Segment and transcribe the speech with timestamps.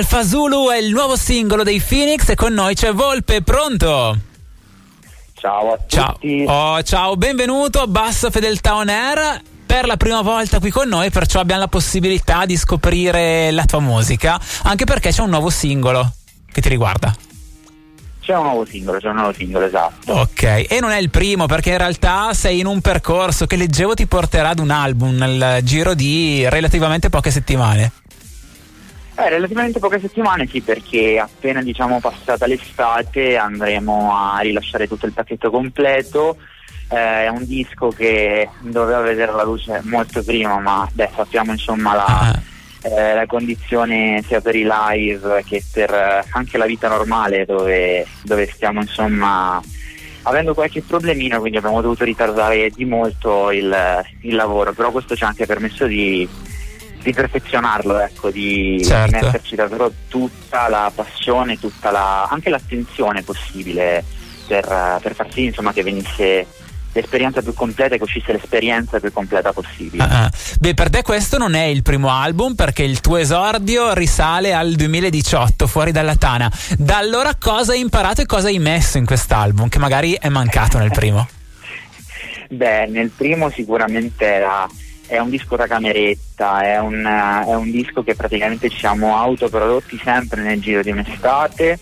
[0.00, 4.16] Alfa Zulu è il nuovo singolo dei Phoenix e con noi c'è Volpe, pronto?
[5.34, 6.46] Ciao a tutti.
[6.46, 10.88] Ciao, oh, ciao, benvenuto a Bassa Fedeltà On Air per la prima volta qui con
[10.88, 15.50] noi, perciò abbiamo la possibilità di scoprire la tua musica, anche perché c'è un nuovo
[15.50, 16.14] singolo
[16.50, 17.14] che ti riguarda.
[18.22, 20.12] C'è un nuovo singolo, c'è un nuovo singolo, esatto.
[20.14, 23.92] Ok, e non è il primo perché in realtà sei in un percorso che leggevo
[23.92, 27.92] ti porterà ad un album nel giro di relativamente poche settimane.
[29.22, 35.12] Eh, relativamente poche settimane sì, perché appena diciamo passata l'estate andremo a rilasciare tutto il
[35.12, 36.36] pacchetto completo
[36.90, 41.94] eh, è un disco che doveva vedere la luce molto prima, ma beh, sappiamo insomma
[41.94, 42.40] la, ah.
[42.82, 48.04] eh, la condizione sia per i live che per eh, anche la vita normale dove,
[48.22, 49.62] dove stiamo insomma
[50.22, 55.22] avendo qualche problemino, quindi abbiamo dovuto ritardare di molto il, il lavoro, però questo ci
[55.22, 56.28] ha anche permesso di,
[57.02, 59.16] di perfezionarlo, ecco, di, certo.
[59.18, 64.04] di, metterci davvero tutta la passione, tutta la, anche l'attenzione possibile
[64.46, 66.46] per, per far sì insomma, che venisse
[66.92, 70.02] l'esperienza più completa e che uscisse l'esperienza più completa possibile.
[70.02, 70.28] Uh-huh.
[70.58, 74.72] Beh, per te questo non è il primo album perché il tuo esordio risale al
[74.72, 76.50] 2018, fuori dalla Tana.
[76.76, 80.78] Da allora cosa hai imparato e cosa hai messo in quest'album che magari è mancato
[80.78, 81.28] nel primo?
[82.50, 84.66] Beh, nel primo sicuramente era
[85.10, 90.00] è un disco da cameretta, è un, è un disco che praticamente ci siamo autoprodotti
[90.02, 91.78] sempre nel giro di un'estate.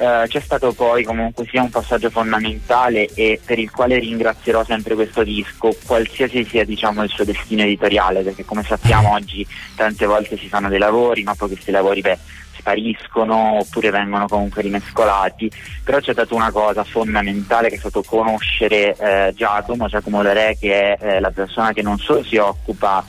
[0.00, 4.96] Eh, c'è stato poi comunque sia un passaggio fondamentale e per il quale ringrazierò sempre
[4.96, 10.36] questo disco, qualsiasi sia diciamo, il suo destino editoriale, perché come sappiamo oggi tante volte
[10.36, 12.18] si fanno dei lavori, ma poi questi lavori beh,
[12.58, 15.50] spariscono oppure vengono comunque rimescolati,
[15.84, 20.96] però c'è stata una cosa fondamentale che è stato conoscere eh, Giacomo, Giacomo Lerè che
[20.96, 23.04] è eh, la persona che non solo si occupa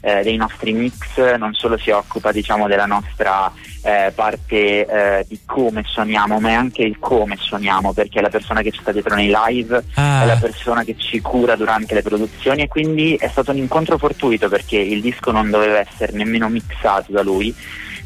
[0.00, 5.40] eh, dei nostri mix, non solo si occupa diciamo, della nostra eh, parte eh, di
[5.44, 8.92] come suoniamo, ma è anche il come suoniamo, perché è la persona che ci sta
[8.92, 10.22] dietro nei live, ah.
[10.22, 13.98] è la persona che ci cura durante le produzioni e quindi è stato un incontro
[13.98, 17.54] fortuito perché il disco non doveva essere nemmeno mixato da lui.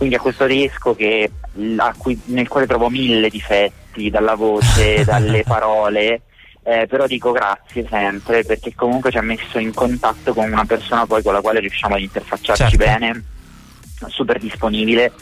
[0.02, 1.30] Quindi a questo disco che,
[1.96, 6.22] cui, nel quale trovo mille difetti, dalla voce, dalle parole,
[6.64, 11.06] eh, però dico grazie sempre perché comunque ci ha messo in contatto con una persona
[11.06, 12.76] poi con la quale riusciamo ad interfacciarci certo.
[12.78, 13.24] bene,
[14.08, 15.12] super disponibile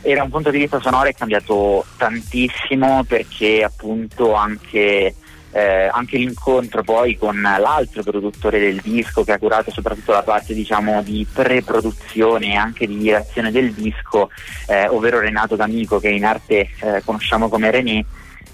[0.00, 5.12] e da un punto di vista sonoro è cambiato tantissimo perché appunto anche,
[5.52, 10.54] eh, anche l'incontro poi con l'altro produttore del disco che ha curato soprattutto la parte
[10.54, 14.30] diciamo di pre-produzione e anche di direzione del disco,
[14.68, 18.04] eh, ovvero Renato D'Amico che in arte eh, conosciamo come René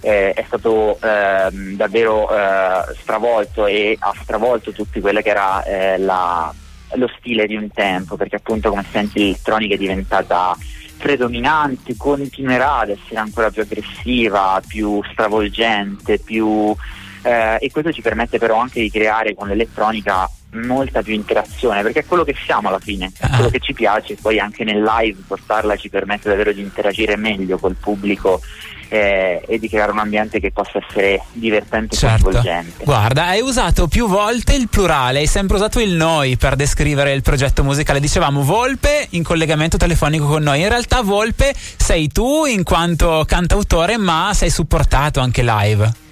[0.00, 5.98] eh, è stato eh, davvero eh, stravolto e ha stravolto tutto quello che era eh,
[5.98, 6.52] la,
[6.94, 10.56] lo stile di un tempo, perché appunto come senti l'elettronica è diventata
[10.96, 16.74] predominante, continuerà ad essere ancora più aggressiva, più stravolgente, più,
[17.22, 22.00] eh, e questo ci permette però anche di creare con l'elettronica molta più interazione perché
[22.00, 25.22] è quello che siamo alla fine, è quello che ci piace, poi anche nel live
[25.26, 28.40] portarla ci permette davvero di interagire meglio col pubblico
[28.88, 32.24] eh, e di creare un ambiente che possa essere divertente e certo.
[32.24, 32.84] coinvolgente.
[32.84, 37.22] Guarda, hai usato più volte il plurale, hai sempre usato il noi per descrivere il
[37.22, 38.00] progetto musicale.
[38.00, 40.60] Dicevamo Volpe in collegamento telefonico con noi.
[40.60, 46.04] In realtà Volpe sei tu in quanto cantautore, ma sei supportato anche live.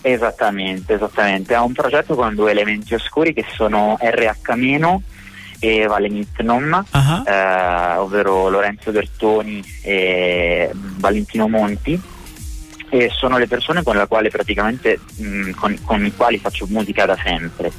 [0.00, 1.54] Esattamente, esattamente.
[1.54, 5.00] È un progetto con due elementi oscuri che sono RH-
[5.58, 7.22] e Valenitnom, uh-huh.
[7.24, 12.00] eh, ovvero Lorenzo Bertoni e Valentino Monti.
[12.90, 14.00] E sono le persone con le
[15.16, 17.70] mh, con, con i quali faccio musica da sempre.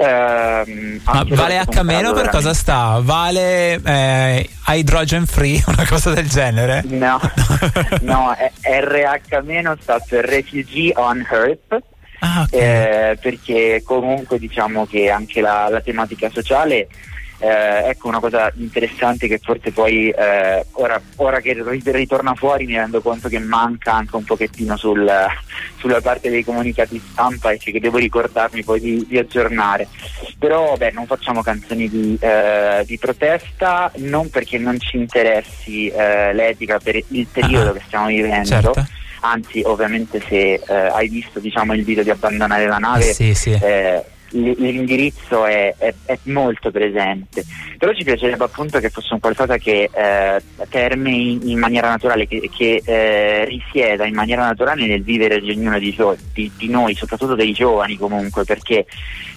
[0.00, 3.00] Eh, Ma vale H meno per cosa sta?
[3.02, 6.84] Vale eh, hydrogen free, una cosa del genere?
[6.86, 7.20] No,
[8.02, 11.82] no, RH meno sta per Refugee on Earth
[12.20, 12.60] ah, okay.
[12.60, 16.88] eh, perché comunque diciamo che anche la, la tematica sociale
[17.40, 21.56] eh, ecco una cosa interessante che forse poi eh, ora, ora, che
[21.92, 25.08] ritorna fuori mi rendo conto che manca anche un pochettino sul,
[25.76, 29.86] sulla parte dei comunicati stampa e che devo ricordarmi poi di, di aggiornare
[30.36, 36.32] però beh, non facciamo canzoni di, eh, di, protesta non perché non ci interessi eh,
[36.34, 38.86] l'etica per il periodo ah, che stiamo vivendo certo
[39.20, 43.50] anzi ovviamente se eh, hai visto diciamo, il video di abbandonare la nave sì, sì.
[43.50, 47.44] Eh, l'indirizzo è, è, è, molto presente,
[47.78, 52.50] però ci piacerebbe appunto che fosse un qualcosa che eh, terme in, maniera naturale, che,
[52.54, 55.96] che eh, risieda in maniera naturale nel vivere di ognuno di,
[56.32, 58.86] di, di, noi, soprattutto dei giovani comunque, perché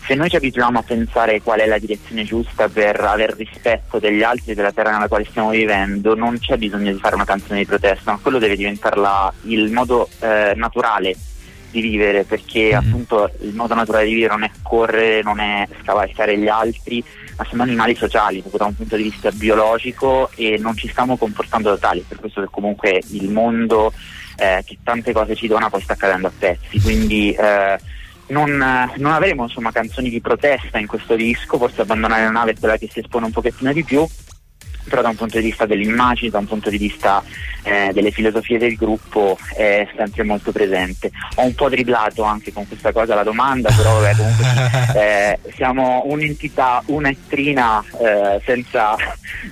[0.05, 4.23] se noi ci abituiamo a pensare qual è la direzione giusta per avere rispetto degli
[4.23, 7.65] altri della terra nella quale stiamo vivendo, non c'è bisogno di fare una canzone di
[7.65, 8.89] protesta, ma quello deve diventare
[9.43, 11.15] il modo eh, naturale
[11.71, 12.77] di vivere perché mm.
[12.77, 17.03] appunto il modo naturale di vivere non è correre, non è scavalcare gli altri,
[17.37, 21.17] ma siamo animali sociali proprio da un punto di vista biologico e non ci stiamo
[21.17, 23.91] comportando da tali, per questo che comunque il mondo
[24.37, 27.77] eh, che tante cose ci dona poi sta cadendo a pezzi, quindi eh,
[28.27, 28.49] non,
[28.97, 32.77] non, avremo insomma canzoni di protesta in questo disco, forse abbandonare la nave è quella
[32.77, 34.05] che si espone un pochettino di più,
[34.87, 37.23] però da un punto di vista dell'immagine, da un punto di vista
[37.63, 41.11] eh, delle filosofie del gruppo è sempre molto presente.
[41.35, 44.45] Ho un po' dribblato anche con questa cosa la domanda, però vabbè, comunque
[44.95, 48.95] eh, siamo un'entità, un'ettrina eh, senza,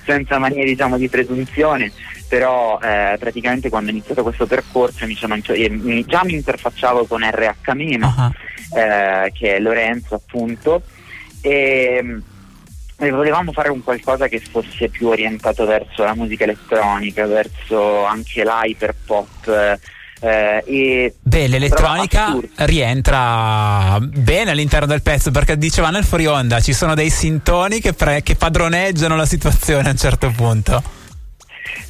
[0.04, 1.92] senza manie diciamo, di presunzione
[2.30, 7.72] però eh, praticamente quando ho iniziato questo percorso mi sono, già mi interfacciavo con RH-
[7.72, 8.78] uh-huh.
[8.78, 10.80] eh, che è Lorenzo appunto
[11.40, 12.20] e
[13.00, 18.44] e volevamo fare un qualcosa che fosse più orientato verso la musica elettronica, verso anche
[18.44, 19.78] l'hyper pop.
[20.22, 26.94] Eh, Beh, l'elettronica rientra bene all'interno del pezzo perché diceva nel fuori onda ci sono
[26.94, 30.99] dei sintoni che, pre- che padroneggiano la situazione a un certo punto.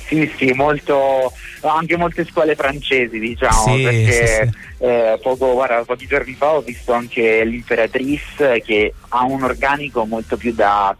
[0.06, 4.84] Sì, sì, molto, anche molte scuole francesi, diciamo, sì, perché sì, sì.
[4.84, 10.36] Eh, poco, guarda, pochi giorni fa ho visto anche l'Imperatrice che ha un organico molto
[10.36, 10.96] più da,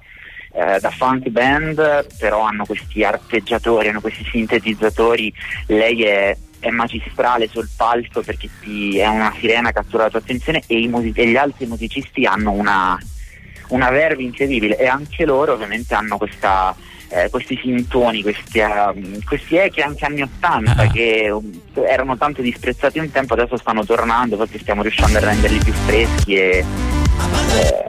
[0.52, 5.32] eh, da funk band, però hanno questi arpeggiatori, hanno questi sintetizzatori,
[5.66, 10.62] lei è è magistrale sul palco perché ti, è una sirena cattura la tua attenzione
[10.66, 12.98] e, music- e gli altri musicisti hanno una,
[13.68, 16.76] una verve incredibile e anche loro ovviamente hanno questa
[17.10, 20.86] eh, questi sintoni, questi, uh, questi echi anche anni 80 ah.
[20.86, 25.58] che um, erano tanto disprezzati un tempo, adesso stanno tornando perché stiamo riuscendo a renderli
[25.58, 26.64] più freschi e...
[27.54, 27.88] Eh...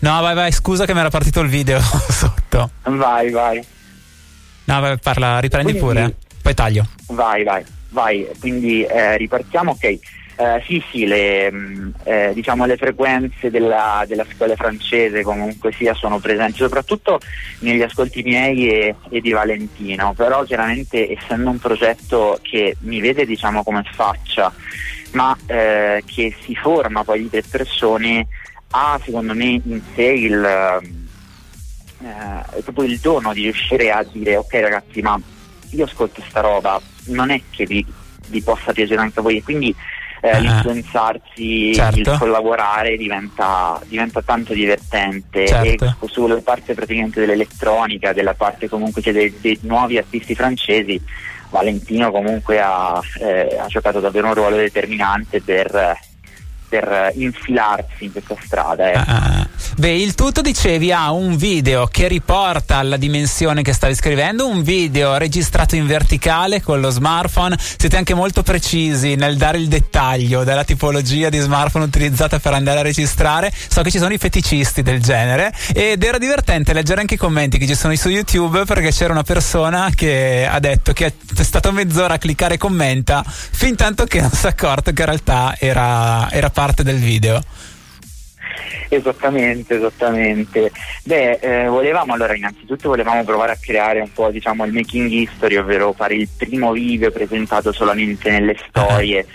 [0.00, 2.70] No, vai, vai, scusa che mi era partito il video sotto.
[2.82, 3.64] Vai, vai.
[4.64, 6.86] No, vai, parla, riprendi quindi, pure, poi taglio.
[7.06, 9.98] Vai, vai, vai, quindi eh, ripartiamo, ok.
[10.42, 15.94] Eh, sì, sì, le, mm, eh, diciamo, le frequenze della, della, scuola francese comunque sia
[15.94, 17.20] sono presenti, soprattutto
[17.60, 23.24] negli ascolti miei e, e, di Valentino, però chiaramente essendo un progetto che mi vede
[23.24, 24.52] diciamo, come faccia,
[25.12, 28.26] ma eh, che si forma poi di tre persone,
[28.70, 30.44] ha secondo me in sé il,
[32.02, 35.20] eh, proprio il dono di riuscire a dire ok ragazzi ma
[35.70, 37.86] io ascolto sta roba, non è che vi,
[38.26, 39.72] vi possa piacere anche a voi, quindi
[40.24, 41.98] eh, l'influenzarsi, certo.
[41.98, 45.96] il collaborare diventa, diventa tanto divertente certo.
[46.00, 51.00] e sulla parte praticamente dell'elettronica, della parte comunque cioè dei, dei nuovi artisti francesi,
[51.50, 55.98] Valentino comunque ha, eh, ha, giocato davvero un ruolo determinante per,
[56.72, 58.90] per infilarsi in questa strada.
[58.90, 58.96] Eh.
[58.96, 59.46] Uh-huh.
[59.76, 64.62] Beh, il tutto dicevi ha un video che riporta alla dimensione che stavi scrivendo, un
[64.62, 67.58] video registrato in verticale con lo smartphone.
[67.58, 72.78] Siete anche molto precisi nel dare il dettaglio della tipologia di smartphone utilizzata per andare
[72.78, 73.52] a registrare.
[73.68, 77.58] So che ci sono i feticisti del genere ed era divertente leggere anche i commenti
[77.58, 81.70] che ci sono su YouTube perché c'era una persona che ha detto che è stato
[81.70, 86.30] mezz'ora a cliccare commenta fin tanto che non si è accorto che in realtà era,
[86.30, 87.42] era parte del video.
[88.88, 90.70] Esattamente, esattamente.
[91.04, 95.56] Beh, eh, volevamo allora innanzitutto volevamo provare a creare un po' diciamo il making history,
[95.56, 99.26] ovvero fare il primo video presentato solamente nelle storie.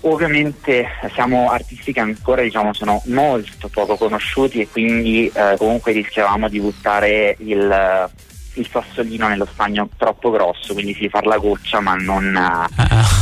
[0.00, 6.48] Ovviamente siamo artisti che ancora diciamo, sono molto poco conosciuti e quindi eh, comunque rischiavamo
[6.48, 8.10] di buttare il,
[8.54, 12.68] il sassolino nello stagno troppo grosso, quindi si far la goccia ma non, ah.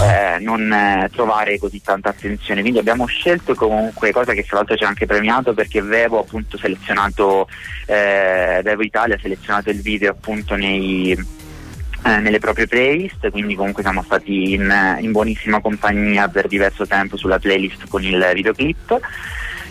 [0.03, 2.61] Eh, non eh, trovare così tanta attenzione.
[2.61, 6.57] Quindi abbiamo scelto comunque, cosa che tra l'altro ci ha anche premiato perché Vevo appunto
[6.57, 7.49] selezionato,
[7.87, 13.83] eh, Vevo Italia ha selezionato il video appunto nei, eh, nelle proprie playlist, quindi comunque
[13.83, 19.01] siamo stati in, in buonissima compagnia per diverso tempo sulla playlist con il videoclip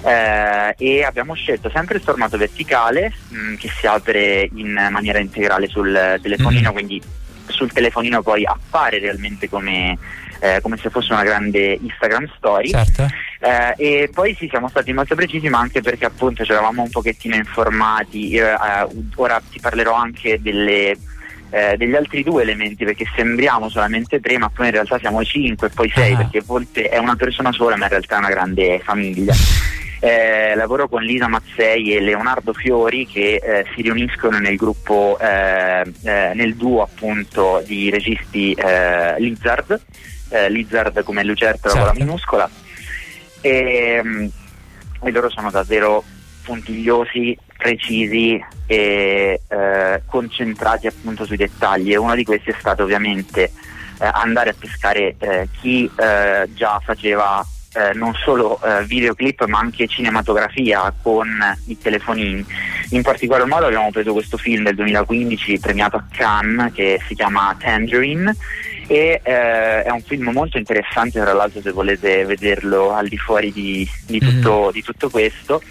[0.04, 5.20] eh, e abbiamo scelto sempre il formato verticale mh, mm, che si apre in maniera
[5.20, 6.74] integrale sul telefonino, mm-hmm.
[6.74, 7.02] quindi
[7.52, 9.98] sul telefonino poi appare realmente come,
[10.40, 12.70] eh, come se fosse una grande Instagram story.
[12.70, 13.08] Certo.
[13.40, 16.90] Eh, e poi sì, siamo stati molto precisi, ma anche perché appunto ci eravamo un
[16.90, 18.32] pochettino informati.
[18.34, 18.56] Eh,
[19.16, 20.98] ora ti parlerò anche delle
[21.52, 25.68] eh, degli altri due elementi perché sembriamo solamente tre ma poi in realtà siamo cinque
[25.68, 26.18] e poi sei uh-huh.
[26.18, 29.34] perché Volpe è una persona sola ma in realtà è una grande famiglia.
[30.04, 35.84] Eh, lavoro con Lisa Mazzei e Leonardo Fiori che eh, si riuniscono nel gruppo, eh,
[36.02, 39.80] eh nel duo appunto di registi eh, Lizard,
[40.30, 41.78] eh, Lizard come Lucertola certo.
[41.78, 42.04] con la certo.
[42.04, 42.50] minuscola
[43.42, 44.26] e, mm,
[45.04, 46.04] e, loro sono davvero
[46.42, 49.40] puntigliosi, precisi e
[50.08, 53.52] concentrati appunto sui dettagli e uno di questi è stato ovviamente
[54.00, 55.16] andare a pescare
[55.60, 61.28] chi già faceva eh, non solo eh, videoclip ma anche cinematografia con
[61.68, 62.46] i telefonini.
[62.90, 67.56] In particolar modo abbiamo preso questo film del 2015 premiato a Cannes che si chiama
[67.58, 68.36] Tangerine
[68.88, 73.52] e eh, è un film molto interessante tra l'altro se volete vederlo al di fuori
[73.54, 74.72] di, di, tutto, mm.
[74.72, 75.62] di tutto, questo.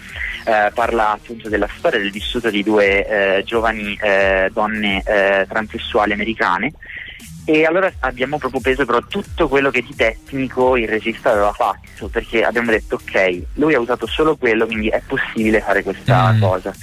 [0.43, 3.05] Eh, parla appunto della storia del vissuto di due
[3.37, 5.03] eh, giovani eh, donne
[5.47, 6.73] transessuali americane
[7.45, 12.07] e allora abbiamo proprio preso però tutto quello che di tecnico il regista aveva fatto,
[12.07, 16.39] perché abbiamo detto ok, lui ha usato solo quello, quindi è possibile fare questa mm.
[16.41, 16.73] cosa.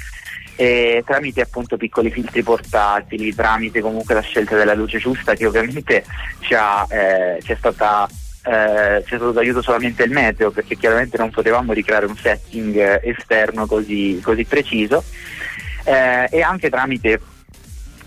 [0.56, 6.04] E tramite appunto piccoli filtri portatili, tramite comunque la scelta della luce giusta che ovviamente
[6.40, 8.08] ci ha, eh, ci è stata
[8.42, 13.00] eh, ci è stato d'aiuto solamente il meteo perché chiaramente non potevamo ricreare un setting
[13.02, 15.04] esterno così, così preciso
[15.84, 17.20] eh, e anche tramite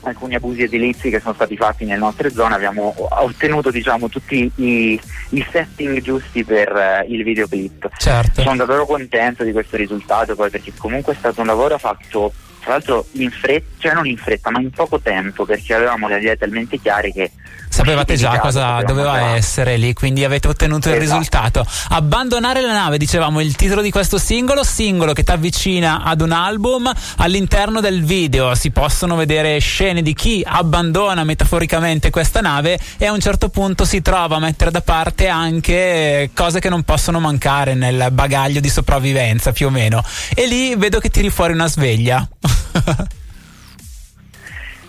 [0.03, 4.99] alcuni abusi edilizi che sono stati fatti nelle nostre zone abbiamo ottenuto diciamo, tutti i,
[5.29, 7.89] i, setting giusti per uh, il videoclip.
[7.97, 8.41] Certo.
[8.41, 12.73] Sono davvero contento di questo risultato poi perché comunque è stato un lavoro fatto tra
[12.73, 16.37] l'altro in fretta, cioè non in fretta, ma in poco tempo, perché avevamo le idee
[16.37, 17.31] talmente chiare che
[17.71, 19.37] sapevate già cosa doveva fare.
[19.37, 20.95] essere lì, quindi avete ottenuto esatto.
[20.95, 21.65] il risultato.
[21.89, 26.33] Abbandonare la nave, dicevamo il titolo di questo singolo, singolo che ti avvicina ad un
[26.33, 26.91] album.
[27.17, 33.13] All'interno del video si possono vedere scene di chi abbandona metaforicamente questa nave e a
[33.13, 37.73] un certo punto si trova a mettere da parte anche cose che non possono mancare
[37.73, 40.03] nel bagaglio di sopravvivenza, più o meno.
[40.35, 42.27] E lì vedo che tiri fuori una sveglia.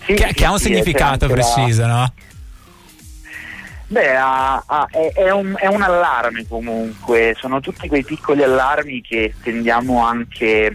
[0.05, 1.87] sì, che, sì, che, ha un sì, significato preciso, la...
[1.87, 2.13] no?
[3.93, 9.03] Beh, ha, ha, è, è, un, è, un, allarme comunque, sono tutti quei piccoli allarmi
[9.03, 10.75] che tendiamo anche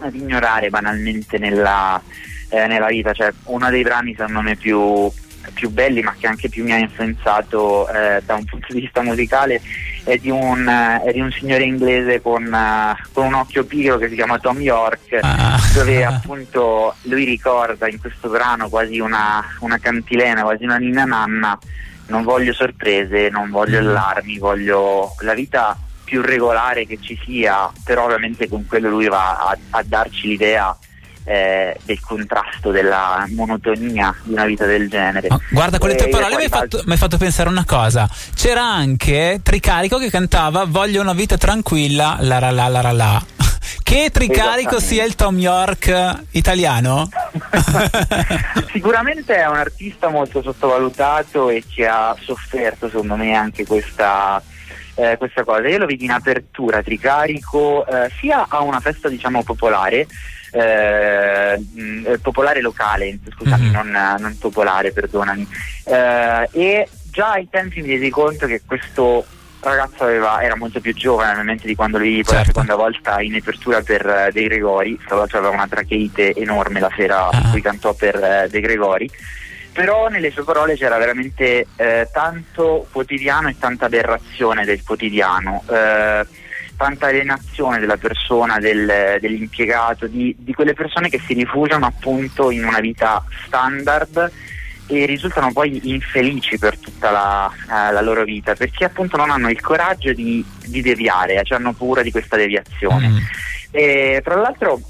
[0.00, 2.02] ad ignorare banalmente nella,
[2.48, 3.12] eh, nella vita.
[3.12, 5.08] Cioè, uno dei brani secondo me più,
[5.54, 9.02] più belli, ma che anche più mi ha influenzato eh, da un punto di vista
[9.02, 9.60] musicale,
[10.02, 14.08] è di un, è di un signore inglese con, uh, con, un occhio pigro che
[14.08, 15.60] si chiama Tom York, ah.
[15.72, 21.56] dove appunto lui ricorda in questo brano quasi una, una cantilena, quasi una ninna nanna.
[22.06, 23.86] Non voglio sorprese, non voglio mm.
[23.86, 29.38] allarmi, voglio la vita più regolare che ci sia, però ovviamente con quello lui va
[29.38, 30.76] a, a darci l'idea
[31.26, 35.26] eh, del contrasto, della monotonia di una vita del genere.
[35.30, 38.08] Oh, guarda, con le tue parole mi hai fatto, fatto, pensare una cosa.
[38.34, 43.24] C'era anche Tricarico che cantava Voglio una vita tranquilla, la la la la la.
[43.82, 47.08] Che Tricarico sia il Tom York italiano?
[48.72, 54.42] Sicuramente è un artista molto sottovalutato e che ha sofferto secondo me anche questa,
[54.94, 55.68] eh, questa cosa.
[55.68, 60.06] Io lo vedi in apertura Tricarico eh, sia a una festa diciamo popolare
[60.52, 63.72] eh, mm, popolare locale, scusami, mm-hmm.
[63.72, 65.46] non, non, popolare, perdonami.
[65.84, 69.26] Eh, e già ai tempi mi resi conto che questo
[69.60, 72.34] ragazzo aveva, era molto più giovane ovviamente di quando lui certo.
[72.34, 76.80] la seconda volta in apertura per uh, De Gregori, tra l'altro aveva una tracheite enorme
[76.80, 77.36] la sera ah.
[77.36, 79.10] in cui cantò per uh, De Gregori,
[79.72, 85.62] però nelle sue parole c'era veramente uh, tanto quotidiano e tanta aberrazione del quotidiano
[86.76, 92.64] tanta alienazione della persona, del, dell'impiegato, di, di, quelle persone che si rifugiano appunto in
[92.64, 94.30] una vita standard
[94.88, 99.50] e risultano poi infelici per tutta la, eh, la love vita perché appunto non hanno
[99.50, 103.08] il coraggio di, di deviare, cioè hanno paura di questa deviazione.
[103.08, 103.16] Mm.
[103.70, 104.80] E, tra l'altro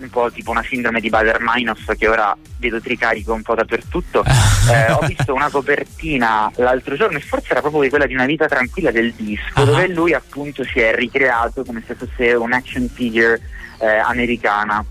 [0.00, 4.24] un po' tipo una sindrome di Bader-Meinhof che ora vedo tricarico un po' dappertutto.
[4.70, 8.46] Eh, ho visto una copertina l'altro giorno e forse era proprio quella di una vita
[8.46, 9.66] tranquilla del disco, uh-huh.
[9.66, 13.40] dove lui appunto si è ricreato come se fosse un action figure
[13.80, 14.84] eh, americana,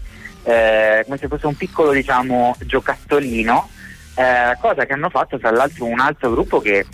[0.43, 3.69] eh, come se fosse un piccolo diciamo giocattolino.
[4.16, 6.86] Eh, cosa che hanno fatto tra l'altro un altro gruppo che, eh,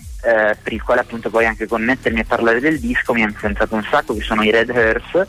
[0.62, 3.84] per il quale appunto poi anche connettermi a parlare del disco mi ha influenzato un
[3.90, 5.28] sacco che sono i Red Hearse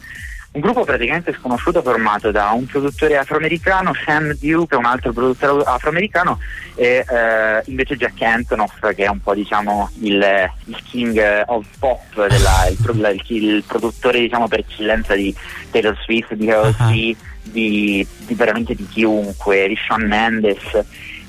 [0.56, 6.38] un gruppo praticamente sconosciuto formato da un produttore afroamericano, Sam è un altro produttore afroamericano,
[6.74, 10.24] e eh, invece Jack Antonoff, che è un po' diciamo il,
[10.64, 15.34] il king of pop, della, il, il, il, produttore diciamo per eccellenza di
[15.70, 17.50] Taylor Swift, di Halsey, uh-huh.
[17.50, 20.84] di, di, veramente di chiunque, di Sean Mendes.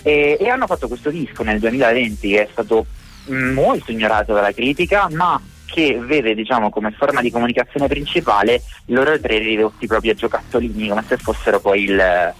[0.07, 2.85] E, e hanno fatto questo disco nel 2020 che è stato
[3.25, 9.37] molto ignorato dalla critica, ma che vede diciamo, come forma di comunicazione principale loro tre
[9.39, 12.33] ridotti proprio a giocattolini, come se fossero poi il,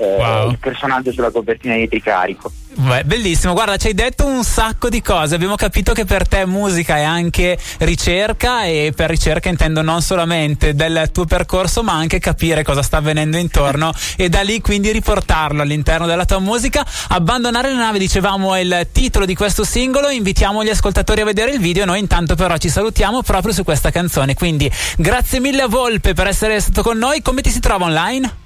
[0.00, 0.50] eh, wow.
[0.50, 2.50] il personaggio sulla copertina di Tricarico.
[2.72, 5.34] Beh, bellissimo, guarda, ci hai detto un sacco di cose.
[5.34, 10.74] Abbiamo capito che per te musica è anche ricerca e per ricerca intendo non solamente
[10.74, 15.60] del tuo percorso, ma anche capire cosa sta avvenendo intorno e da lì quindi riportarlo
[15.60, 16.86] all'interno della tua musica.
[17.08, 20.08] Abbandonare la nave, dicevamo, è il titolo di questo singolo.
[20.08, 21.84] Invitiamo gli ascoltatori a vedere il video.
[21.84, 24.32] Noi intanto però ci salutiamo proprio su questa canzone.
[24.34, 27.20] Quindi grazie mille a Volpe per essere stato con noi.
[27.20, 28.39] Come ti si trova online?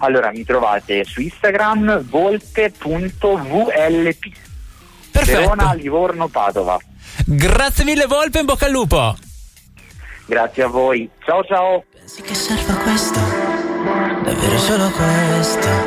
[0.00, 2.76] Allora mi trovate su Instagram volpe.vlp.
[5.10, 5.40] Perfetto.
[5.40, 6.78] Verona, Livorno, Padova.
[7.24, 9.16] Grazie mille Volpe, in bocca al lupo.
[10.26, 11.08] Grazie a voi.
[11.24, 11.84] Ciao ciao.
[11.92, 13.18] Pensi che serva questo?
[14.22, 15.68] Davvero solo questo?